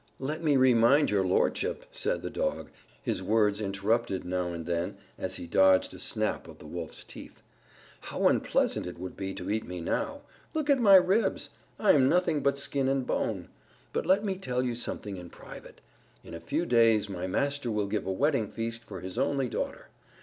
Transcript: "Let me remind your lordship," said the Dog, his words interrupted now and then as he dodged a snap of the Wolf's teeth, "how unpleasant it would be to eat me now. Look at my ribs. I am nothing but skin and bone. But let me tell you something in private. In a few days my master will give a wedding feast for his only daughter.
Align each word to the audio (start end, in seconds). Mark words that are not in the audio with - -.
"Let 0.17 0.43
me 0.43 0.57
remind 0.57 1.11
your 1.11 1.23
lordship," 1.23 1.85
said 1.91 2.23
the 2.23 2.31
Dog, 2.31 2.71
his 3.03 3.21
words 3.21 3.61
interrupted 3.61 4.25
now 4.25 4.47
and 4.47 4.65
then 4.65 4.97
as 5.15 5.35
he 5.35 5.45
dodged 5.45 5.93
a 5.93 5.99
snap 5.99 6.47
of 6.47 6.57
the 6.57 6.65
Wolf's 6.65 7.03
teeth, 7.03 7.43
"how 7.99 8.27
unpleasant 8.27 8.87
it 8.87 8.97
would 8.97 9.15
be 9.15 9.35
to 9.35 9.51
eat 9.51 9.67
me 9.67 9.79
now. 9.79 10.21
Look 10.55 10.71
at 10.71 10.79
my 10.79 10.95
ribs. 10.95 11.51
I 11.77 11.91
am 11.91 12.09
nothing 12.09 12.41
but 12.41 12.57
skin 12.57 12.87
and 12.87 13.05
bone. 13.05 13.49
But 13.93 14.07
let 14.07 14.25
me 14.25 14.37
tell 14.39 14.63
you 14.63 14.73
something 14.73 15.17
in 15.17 15.29
private. 15.29 15.81
In 16.23 16.33
a 16.33 16.39
few 16.39 16.65
days 16.65 17.07
my 17.07 17.27
master 17.27 17.69
will 17.69 17.85
give 17.85 18.07
a 18.07 18.11
wedding 18.11 18.47
feast 18.47 18.83
for 18.83 19.01
his 19.01 19.19
only 19.19 19.47
daughter. 19.49 19.89